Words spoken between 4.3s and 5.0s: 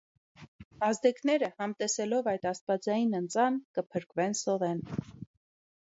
սովէն։